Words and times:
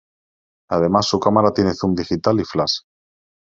Además 0.71 1.05
su 1.05 1.19
cámara 1.19 1.53
tiene 1.53 1.75
zoom 1.75 1.93
digital 1.93 2.39
y 2.39 2.43
flash. 2.43 2.79